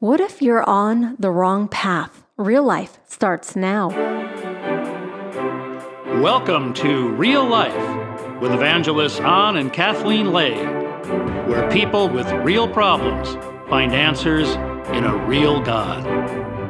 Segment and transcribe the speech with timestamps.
[0.00, 2.24] What if you're on the wrong path?
[2.38, 3.88] Real life starts now.
[6.22, 10.54] Welcome to Real Life with evangelists An and Kathleen Lay,
[11.44, 13.34] where people with real problems
[13.68, 14.48] find answers
[14.96, 16.02] in a real God.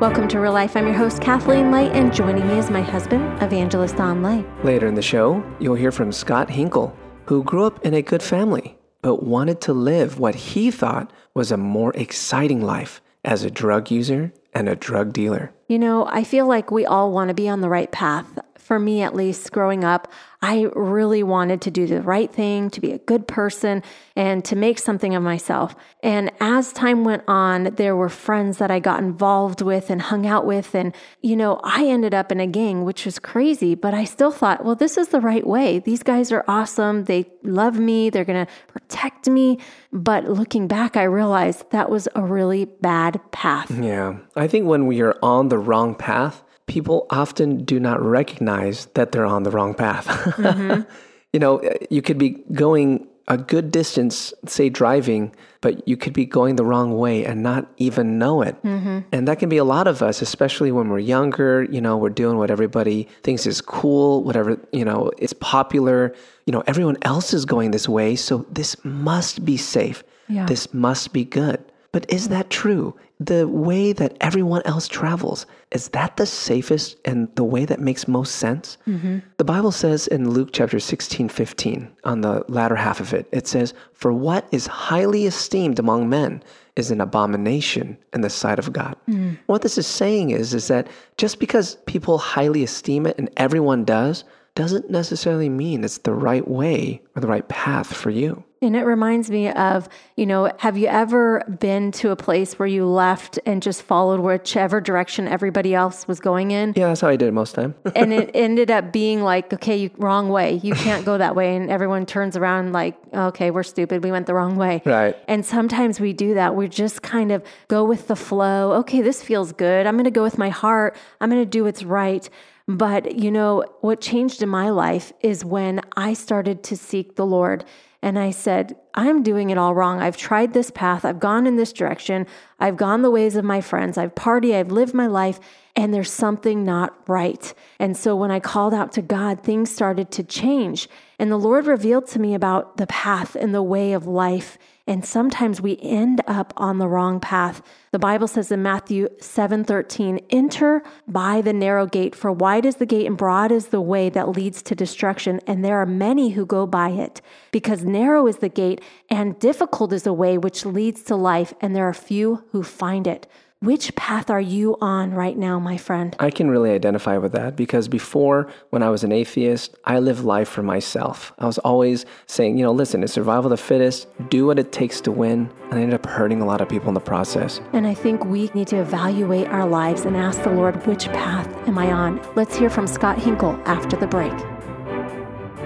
[0.00, 0.74] Welcome to Real Life.
[0.74, 4.42] I'm your host, Kathleen Lay, and joining me is my husband, Evangelist An Lay.
[4.64, 8.22] Later in the show, you'll hear from Scott Hinkle, who grew up in a good
[8.22, 13.50] family, but wanted to live what he thought was a more exciting life as a
[13.50, 15.52] drug user and a drug dealer.
[15.68, 18.38] You know, I feel like we all want to be on the right path.
[18.68, 22.82] For me, at least, growing up, I really wanted to do the right thing, to
[22.82, 23.82] be a good person,
[24.14, 25.74] and to make something of myself.
[26.02, 30.26] And as time went on, there were friends that I got involved with and hung
[30.26, 30.74] out with.
[30.74, 34.30] And, you know, I ended up in a gang, which was crazy, but I still
[34.30, 35.78] thought, well, this is the right way.
[35.78, 37.04] These guys are awesome.
[37.04, 38.10] They love me.
[38.10, 39.58] They're going to protect me.
[39.94, 43.70] But looking back, I realized that was a really bad path.
[43.70, 44.18] Yeah.
[44.36, 49.12] I think when we are on the wrong path, people often do not recognize that
[49.12, 50.06] they're on the wrong path.
[50.06, 50.82] Mm-hmm.
[51.32, 56.24] you know, you could be going a good distance, say driving, but you could be
[56.24, 58.60] going the wrong way and not even know it.
[58.62, 59.00] Mm-hmm.
[59.12, 61.64] And that can be a lot of us, especially when we're younger.
[61.64, 66.14] You know, we're doing what everybody thinks is cool, whatever, you know, is popular.
[66.46, 68.16] You know, everyone else is going this way.
[68.16, 70.02] So this must be safe.
[70.28, 70.46] Yeah.
[70.46, 71.62] This must be good.
[71.92, 72.96] But is that true?
[73.20, 78.06] The way that everyone else travels, is that the safest and the way that makes
[78.06, 78.78] most sense?
[78.86, 79.18] Mm-hmm.
[79.38, 83.48] The Bible says in Luke chapter 16, 15, on the latter half of it, it
[83.48, 86.42] says, For what is highly esteemed among men
[86.76, 88.94] is an abomination in the sight of God.
[89.08, 89.36] Mm.
[89.46, 93.84] What this is saying is, is that just because people highly esteem it and everyone
[93.84, 94.22] does,
[94.54, 98.44] doesn't necessarily mean it's the right way or the right path for you.
[98.60, 102.66] And it reminds me of, you know, have you ever been to a place where
[102.66, 106.72] you left and just followed whichever direction everybody else was going in?
[106.76, 107.76] Yeah, that's how I did it most time.
[107.94, 110.54] and it ended up being like, okay, you, wrong way.
[110.62, 111.54] You can't go that way.
[111.54, 114.02] And everyone turns around like, okay, we're stupid.
[114.02, 114.82] We went the wrong way.
[114.84, 115.16] Right.
[115.28, 116.56] And sometimes we do that.
[116.56, 118.72] We just kind of go with the flow.
[118.80, 119.86] Okay, this feels good.
[119.86, 120.96] I'm going to go with my heart.
[121.20, 122.28] I'm going to do what's right.
[122.66, 127.24] But, you know, what changed in my life is when I started to seek the
[127.24, 127.64] Lord.
[128.00, 130.00] And I said, I'm doing it all wrong.
[130.00, 131.04] I've tried this path.
[131.04, 132.26] I've gone in this direction.
[132.60, 133.98] I've gone the ways of my friends.
[133.98, 134.54] I've partied.
[134.54, 135.40] I've lived my life.
[135.74, 137.52] And there's something not right.
[137.78, 140.88] And so when I called out to God, things started to change.
[141.18, 145.04] And the Lord revealed to me about the path and the way of life and
[145.04, 147.60] sometimes we end up on the wrong path.
[147.92, 152.86] The Bible says in Matthew 7:13, "Enter by the narrow gate, for wide is the
[152.86, 156.46] gate and broad is the way that leads to destruction, and there are many who
[156.46, 157.20] go by it.
[157.52, 161.76] Because narrow is the gate and difficult is the way which leads to life, and
[161.76, 163.26] there are few who find it."
[163.60, 166.14] Which path are you on right now, my friend?
[166.20, 170.22] I can really identify with that because before, when I was an atheist, I lived
[170.22, 171.32] life for myself.
[171.40, 174.70] I was always saying, you know, listen, it's survival of the fittest, do what it
[174.70, 175.50] takes to win.
[175.70, 177.60] And I ended up hurting a lot of people in the process.
[177.72, 181.48] And I think we need to evaluate our lives and ask the Lord, which path
[181.66, 182.22] am I on?
[182.36, 184.34] Let's hear from Scott Hinkle after the break.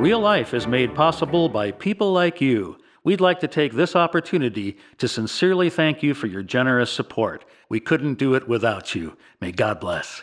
[0.00, 2.78] Real life is made possible by people like you.
[3.04, 7.44] We'd like to take this opportunity to sincerely thank you for your generous support.
[7.68, 9.18] We couldn't do it without you.
[9.42, 10.22] May God bless.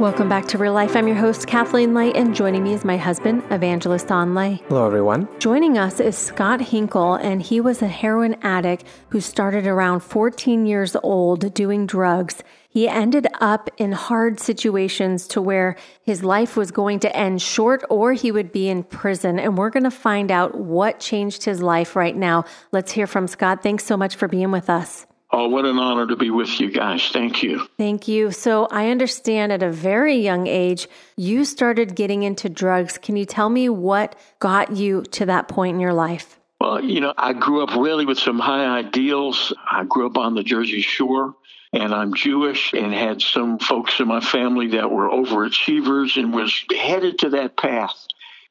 [0.00, 0.96] Welcome back to Real Life.
[0.96, 4.60] I'm your host, Kathleen Lay, and joining me is my husband, Evangelist An Lay.
[4.66, 5.28] Hello, everyone.
[5.38, 10.66] Joining us is Scott Hinkle, and he was a heroin addict who started around 14
[10.66, 12.42] years old doing drugs.
[12.76, 17.82] He ended up in hard situations to where his life was going to end short
[17.88, 19.38] or he would be in prison.
[19.38, 22.44] And we're going to find out what changed his life right now.
[22.72, 23.62] Let's hear from Scott.
[23.62, 25.06] Thanks so much for being with us.
[25.32, 27.08] Oh, what an honor to be with you guys.
[27.08, 27.66] Thank you.
[27.78, 28.30] Thank you.
[28.30, 32.98] So, I understand at a very young age, you started getting into drugs.
[32.98, 36.38] Can you tell me what got you to that point in your life?
[36.60, 39.54] Well, you know, I grew up really with some high ideals.
[39.66, 41.34] I grew up on the Jersey Shore
[41.76, 46.64] and I'm Jewish and had some folks in my family that were overachievers and was
[46.74, 47.94] headed to that path.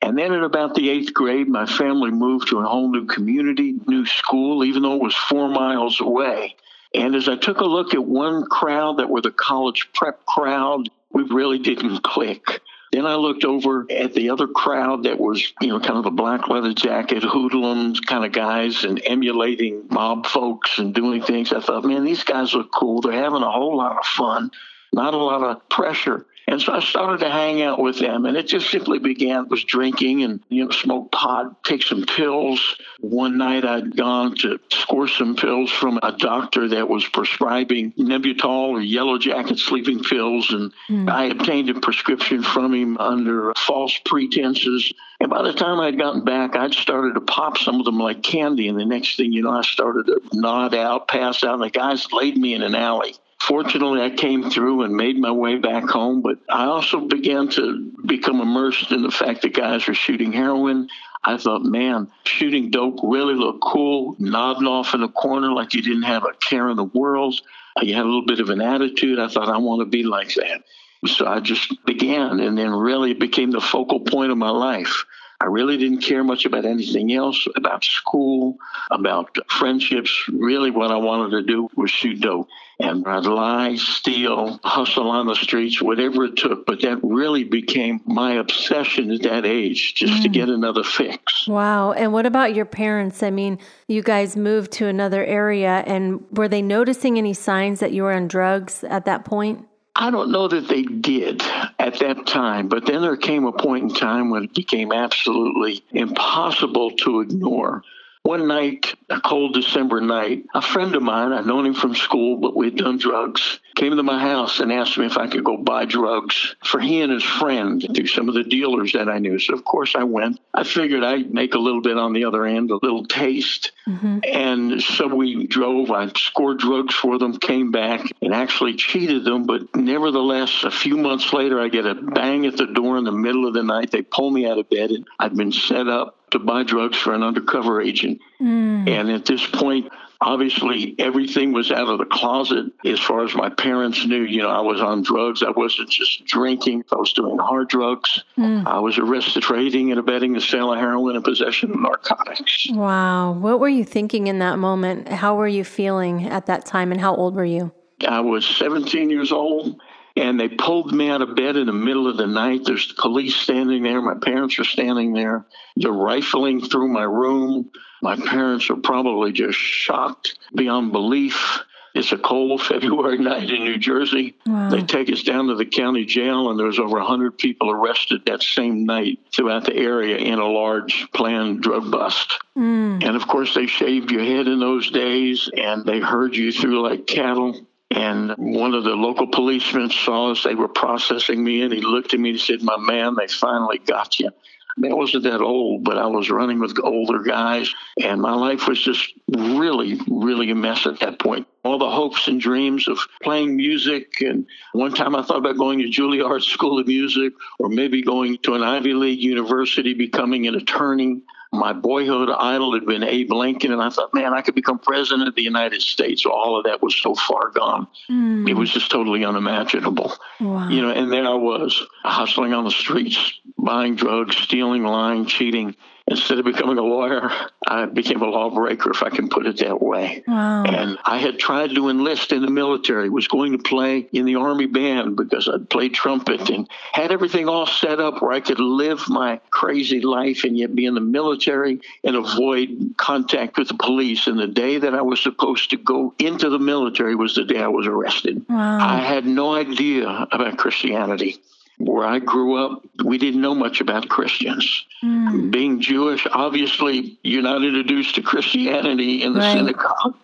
[0.01, 3.75] And then at about the eighth grade, my family moved to a whole new community,
[3.87, 6.55] new school, even though it was four miles away.
[6.93, 10.87] And as I took a look at one crowd that were the college prep crowd,
[11.11, 12.61] we really didn't click.
[12.95, 16.11] Then I looked over at the other crowd that was, you know, kind of the
[16.11, 21.51] black leather jacket, hoodlums kind of guys and emulating mob folks and doing things.
[21.51, 23.01] I thought, man, these guys look cool.
[23.01, 24.49] They're having a whole lot of fun,
[24.93, 26.25] not a lot of pressure.
[26.47, 29.49] And so I started to hang out with them, and it just simply began it
[29.49, 32.77] was drinking and you know smoke pot, take some pills.
[32.99, 38.69] One night I'd gone to score some pills from a doctor that was prescribing Nembutal
[38.69, 41.09] or Yellow Jacket sleeping pills, and mm.
[41.09, 44.93] I obtained a prescription from him under false pretenses.
[45.19, 48.21] And by the time I'd gotten back, I'd started to pop some of them like
[48.21, 48.67] candy.
[48.67, 51.69] And the next thing you know, I started to nod out, pass out, and the
[51.69, 53.15] guys laid me in an alley.
[53.39, 57.91] Fortunately, I came through and made my way back home, but I also began to
[58.05, 60.89] become immersed in the fact that guys were shooting heroin.
[61.23, 65.81] I thought, man, shooting dope really looked cool, nodding off in a corner like you
[65.81, 67.39] didn't have a care in the world.
[67.81, 69.19] You had a little bit of an attitude.
[69.19, 70.63] I thought, I want to be like that.
[71.05, 75.05] So I just began and then really became the focal point of my life.
[75.39, 78.57] I really didn't care much about anything else, about school,
[78.89, 80.25] about friendships.
[80.31, 82.47] Really, what I wanted to do was shoot dope.
[82.79, 86.65] And I'd lie, steal, hustle on the streets, whatever it took.
[86.65, 90.23] But that really became my obsession at that age, just mm.
[90.23, 91.47] to get another fix.
[91.47, 91.93] Wow.
[91.93, 93.23] And what about your parents?
[93.23, 97.91] I mean, you guys moved to another area, and were they noticing any signs that
[97.91, 99.65] you were on drugs at that point?
[99.95, 101.41] I don't know that they did
[101.79, 105.83] at that time, but then there came a point in time when it became absolutely
[105.91, 107.83] impossible to ignore.
[108.25, 112.37] One night, a cold December night, a friend of mine, I'd known him from school,
[112.37, 115.57] but we'd done drugs, came to my house and asked me if I could go
[115.57, 119.37] buy drugs for he and his friend through some of the dealers that I knew.
[119.37, 120.39] So, of course, I went.
[120.55, 123.73] I figured I'd make a little bit on the other end, a little taste.
[123.87, 124.21] Mm-hmm.
[124.23, 125.91] And so we drove.
[125.91, 129.45] I scored drugs for them, came back, and actually cheated them.
[129.45, 133.11] But nevertheless, a few months later, I get a bang at the door in the
[133.11, 133.91] middle of the night.
[133.91, 137.13] They pull me out of bed, and I'd been set up to buy drugs for
[137.13, 138.19] an undercover agent.
[138.41, 138.89] Mm.
[138.89, 139.91] And at this point,
[140.21, 144.23] obviously everything was out of the closet as far as my parents knew.
[144.23, 145.43] You know, I was on drugs.
[145.43, 146.83] I wasn't just drinking.
[146.91, 148.23] I was doing hard drugs.
[148.37, 148.65] Mm.
[148.65, 152.67] I was arrested for aiding and abetting the sale of heroin and possession of narcotics.
[152.71, 153.33] Wow.
[153.33, 155.07] What were you thinking in that moment?
[155.07, 157.71] How were you feeling at that time and how old were you?
[158.05, 159.79] I was 17 years old
[160.15, 162.61] and they pulled me out of bed in the middle of the night.
[162.65, 164.01] There's the police standing there.
[164.01, 165.45] My parents are standing there.
[165.75, 167.71] They're rifling through my room.
[168.01, 171.63] My parents are probably just shocked beyond belief.
[171.95, 174.35] It's a cold February night in New Jersey.
[174.45, 174.69] Wow.
[174.69, 178.43] They take us down to the county jail, and there's over 100 people arrested that
[178.43, 182.37] same night throughout the area in a large planned drug bust.
[182.57, 183.03] Mm.
[183.03, 186.81] And of course, they shaved your head in those days, and they herd you through
[186.87, 187.65] like cattle.
[187.91, 190.43] And one of the local policemen saw us.
[190.43, 193.77] They were processing me, and he looked at me and said, My man, they finally
[193.77, 194.29] got you.
[194.77, 198.33] I mean, I wasn't that old, but I was running with older guys, and my
[198.33, 201.47] life was just really, really a mess at that point.
[201.63, 205.79] All the hopes and dreams of playing music, and one time I thought about going
[205.79, 210.55] to Juilliard School of Music, or maybe going to an Ivy League university, becoming an
[210.55, 211.21] attorney
[211.57, 215.27] my boyhood idol had been Abe Lincoln, and I thought, man, I could become president
[215.27, 216.25] of the United States.
[216.25, 217.87] All of that was so far gone.
[218.09, 218.49] Mm.
[218.49, 220.13] It was just totally unimaginable.
[220.39, 220.69] Wow.
[220.69, 225.75] You know, and there I was hustling on the streets, buying drugs, stealing, lying, cheating
[226.07, 227.31] instead of becoming a lawyer,
[227.67, 230.23] I became a lawbreaker, if I can put it that way.
[230.27, 230.63] Wow.
[230.63, 234.35] And I had tried to enlist in the military, was going to play in the
[234.35, 238.59] Army band because I'd played trumpet and had everything all set up where I could
[238.59, 243.73] live my crazy life and yet be in the military and avoid contact with the
[243.73, 244.27] police.
[244.27, 247.59] And the day that I was supposed to go into the military was the day
[247.59, 248.45] I was arrested.
[248.47, 248.77] Wow.
[248.79, 251.39] I had no idea about Christianity
[251.77, 254.85] where I grew up, we didn't know much about Christians.
[255.03, 255.51] Mm.
[255.51, 259.57] Being Jewish, obviously, you're not introduced to Christianity in the right.
[259.57, 260.15] synagogue.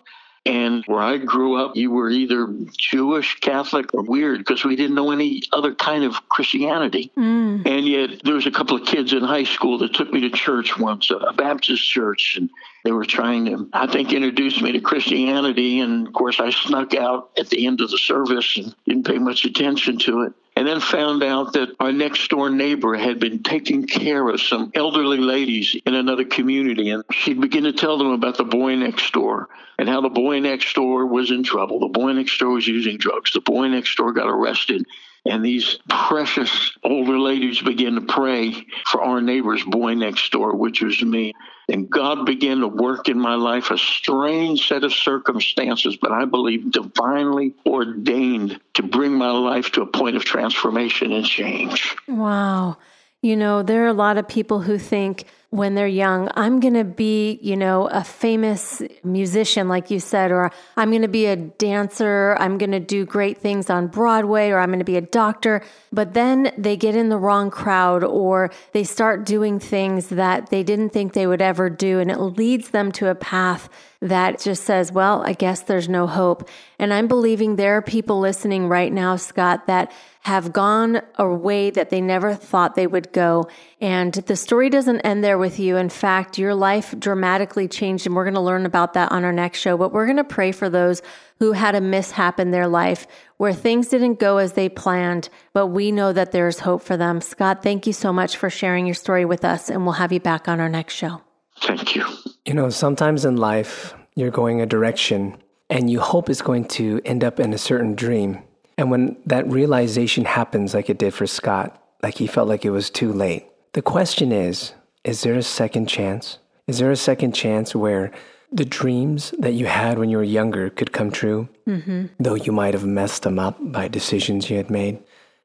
[0.44, 4.96] And where I grew up, you were either Jewish, Catholic, or weird because we didn't
[4.96, 7.12] know any other kind of Christianity.
[7.16, 7.64] Mm.
[7.64, 10.30] And yet, there was a couple of kids in high school that took me to
[10.30, 12.50] church once, a Baptist church, and
[12.82, 15.78] they were trying to, I think, introduce me to Christianity.
[15.78, 19.18] And of course, I snuck out at the end of the service and didn't pay
[19.18, 23.42] much attention to it and then found out that our next door neighbor had been
[23.42, 26.90] taking care of some elderly ladies in another community.
[26.90, 30.40] And she'd begin to tell them about the boy next door and how the boy
[30.40, 31.80] next door was in trouble.
[31.80, 33.32] The boy next door was using drugs.
[33.32, 34.86] The boy next door got arrested.
[35.24, 40.82] And these precious older ladies began to pray for our neighbor's boy next door, which
[40.82, 41.32] was me.
[41.68, 46.24] And God began to work in my life a strange set of circumstances, but I
[46.24, 51.94] believe divinely ordained to bring my life to a point of transformation and change.
[52.08, 52.78] Wow.
[53.22, 56.72] You know, there are a lot of people who think when they're young, I'm going
[56.72, 61.26] to be, you know, a famous musician, like you said, or I'm going to be
[61.26, 62.34] a dancer.
[62.40, 65.62] I'm going to do great things on Broadway, or I'm going to be a doctor.
[65.92, 70.62] But then they get in the wrong crowd, or they start doing things that they
[70.62, 72.00] didn't think they would ever do.
[72.00, 73.68] And it leads them to a path
[74.00, 76.48] that just says, well, I guess there's no hope.
[76.78, 79.92] And I'm believing there are people listening right now, Scott, that
[80.22, 83.48] have gone a way that they never thought they would go.
[83.80, 85.76] And the story doesn't end there with you.
[85.76, 89.32] In fact, your life dramatically changed, and we're going to learn about that on our
[89.32, 89.76] next show.
[89.76, 91.02] But we're going to pray for those
[91.40, 93.06] who had a mishap in their life
[93.36, 97.20] where things didn't go as they planned, but we know that there's hope for them.
[97.20, 100.20] Scott, thank you so much for sharing your story with us, and we'll have you
[100.20, 101.20] back on our next show.
[101.60, 102.06] Thank you.
[102.46, 105.36] You know, sometimes in life, you're going a direction
[105.68, 108.42] and you hope it's going to end up in a certain dream.
[108.76, 112.70] And when that realization happens, like it did for Scott, like he felt like it
[112.70, 116.38] was too late, the question is is there a second chance?
[116.66, 118.12] Is there a second chance where
[118.52, 122.06] the dreams that you had when you were younger could come true, mm-hmm.
[122.20, 125.02] though you might have messed them up by decisions you had made?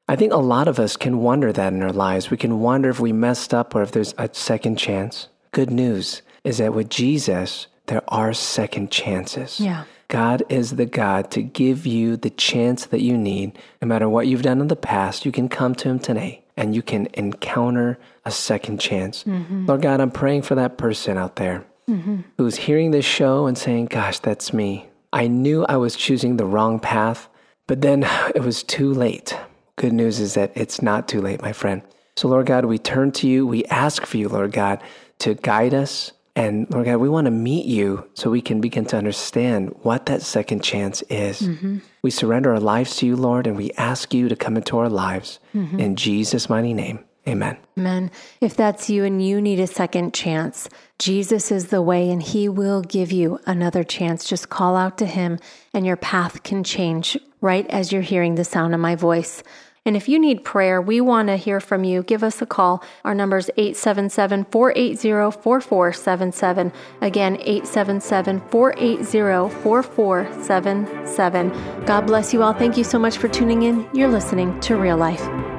[0.08, 2.30] I think a lot of us can wonder that in our lives.
[2.30, 5.28] We can wonder if we messed up or if there's a second chance.
[5.52, 9.60] Good news is that with Jesus, there are second chances.
[9.60, 9.84] Yeah.
[10.08, 13.58] God is the God to give you the chance that you need.
[13.82, 16.74] No matter what you've done in the past, you can come to Him today and
[16.74, 19.22] you can encounter a second chance.
[19.22, 19.66] Mm-hmm.
[19.66, 22.22] Lord God, I'm praying for that person out there mm-hmm.
[22.36, 24.88] who's hearing this show and saying, Gosh, that's me.
[25.12, 27.28] I knew I was choosing the wrong path,
[27.68, 28.02] but then
[28.34, 29.38] it was too late.
[29.76, 31.80] Good news is that it's not too late, my friend.
[32.16, 33.46] So, Lord God, we turn to you.
[33.46, 34.82] We ask for you, Lord God,
[35.20, 38.84] to guide us, and Lord God, we want to meet you so we can begin
[38.86, 41.40] to understand what that second chance is.
[41.40, 41.78] Mm-hmm.
[42.02, 44.88] We surrender our lives to you, Lord, and we ask you to come into our
[44.88, 45.40] lives.
[45.52, 45.80] Mm-hmm.
[45.80, 47.56] In Jesus' mighty name, amen.
[47.76, 48.12] Amen.
[48.40, 50.68] If that's you and you need a second chance,
[51.00, 54.24] Jesus is the way and he will give you another chance.
[54.24, 55.40] Just call out to him
[55.74, 59.42] and your path can change right as you're hearing the sound of my voice.
[59.84, 62.02] And if you need prayer, we want to hear from you.
[62.02, 62.82] Give us a call.
[63.04, 66.72] Our number is 877 480 4477.
[67.00, 71.86] Again, 877 480 4477.
[71.86, 72.52] God bless you all.
[72.52, 73.88] Thank you so much for tuning in.
[73.92, 75.57] You're listening to Real Life.